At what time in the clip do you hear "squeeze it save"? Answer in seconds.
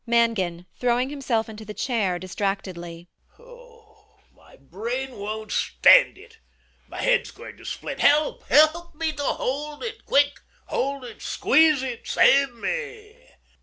11.21-12.51